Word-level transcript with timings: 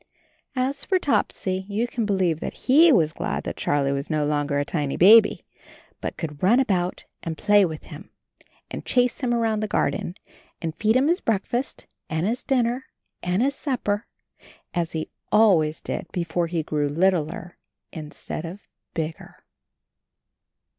As 0.55 0.83
for 0.83 0.97
Topsy— 0.97 1.63
you 1.69 1.85
can 1.87 2.07
believe 2.07 2.39
that 2.39 2.65
he 2.65 2.91
was 2.91 3.13
glad 3.13 3.43
that 3.43 3.55
Charlie 3.55 3.91
was 3.91 4.09
no 4.09 4.25
longer 4.25 4.57
a 4.57 4.65
tiny 4.65 4.97
baby, 4.97 5.45
but 6.01 6.17
could 6.17 6.41
run 6.41 6.59
about 6.59 7.05
and 7.21 7.37
play 7.37 7.65
with 7.65 7.83
him, 7.83 8.09
and 8.71 8.79
90 8.79 8.81
CHARLIE 8.81 8.81
chase 8.81 9.19
him 9.19 9.31
around 9.31 9.59
the 9.59 9.67
garden, 9.67 10.15
and 10.59 10.73
feed 10.75 10.95
him 10.95 11.07
his 11.07 11.21
breakfast 11.21 11.85
and 12.09 12.25
his 12.25 12.41
dinner 12.41 12.85
and 13.21 13.43
his 13.43 13.53
supper, 13.53 14.07
as 14.73 14.93
he 14.93 15.11
always 15.31 15.83
did 15.83 16.07
before 16.11 16.47
he 16.47 16.63
grew 16.63 16.89
littler 16.89 17.59
in 17.91 18.09
stead 18.09 18.43
of 18.43 18.67
bigger. 18.95 19.43